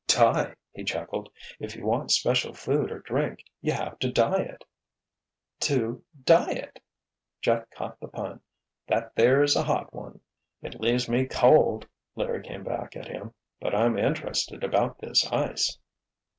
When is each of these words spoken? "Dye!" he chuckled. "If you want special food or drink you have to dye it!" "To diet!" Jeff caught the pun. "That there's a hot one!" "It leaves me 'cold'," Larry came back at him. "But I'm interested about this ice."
"Dye!" 0.07 0.55
he 0.73 0.83
chuckled. 0.83 1.29
"If 1.59 1.75
you 1.75 1.85
want 1.85 2.09
special 2.09 2.55
food 2.55 2.91
or 2.91 3.01
drink 3.01 3.43
you 3.61 3.73
have 3.73 3.99
to 3.99 4.11
dye 4.11 4.41
it!" 4.41 4.63
"To 5.67 6.03
diet!" 6.23 6.81
Jeff 7.39 7.69
caught 7.69 7.99
the 7.99 8.07
pun. 8.07 8.41
"That 8.87 9.11
there's 9.13 9.55
a 9.55 9.61
hot 9.61 9.93
one!" 9.93 10.19
"It 10.63 10.79
leaves 10.81 11.07
me 11.07 11.27
'cold'," 11.27 11.87
Larry 12.15 12.41
came 12.41 12.63
back 12.63 12.95
at 12.95 13.07
him. 13.09 13.35
"But 13.59 13.75
I'm 13.75 13.95
interested 13.95 14.63
about 14.63 14.97
this 14.97 15.31
ice." 15.31 15.77